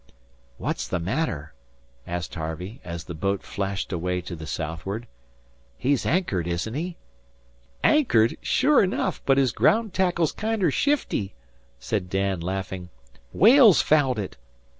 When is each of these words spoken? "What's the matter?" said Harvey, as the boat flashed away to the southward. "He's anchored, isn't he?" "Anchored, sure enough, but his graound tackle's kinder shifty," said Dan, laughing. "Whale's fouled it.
"What's 0.57 0.87
the 0.87 0.99
matter?" 0.99 1.53
said 2.07 2.33
Harvey, 2.33 2.81
as 2.83 3.03
the 3.03 3.13
boat 3.13 3.43
flashed 3.43 3.93
away 3.93 4.19
to 4.21 4.35
the 4.35 4.47
southward. 4.47 5.05
"He's 5.77 6.07
anchored, 6.07 6.47
isn't 6.47 6.73
he?" 6.73 6.97
"Anchored, 7.83 8.35
sure 8.41 8.81
enough, 8.81 9.21
but 9.27 9.37
his 9.37 9.51
graound 9.51 9.93
tackle's 9.93 10.31
kinder 10.31 10.71
shifty," 10.71 11.35
said 11.79 12.09
Dan, 12.09 12.39
laughing. 12.39 12.89
"Whale's 13.31 13.83
fouled 13.83 14.17
it. 14.17 14.37